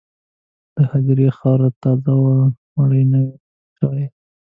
[0.75, 2.35] د هدیرې خاوره تازه وه،
[2.77, 4.11] مړی نوی ښخ شوی و.